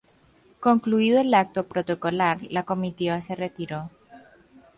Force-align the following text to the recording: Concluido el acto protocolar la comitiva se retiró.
Concluido 0.59 1.21
el 1.21 1.31
acto 1.35 1.67
protocolar 1.67 2.37
la 2.49 2.63
comitiva 2.63 3.21
se 3.21 3.35
retiró. 3.35 3.91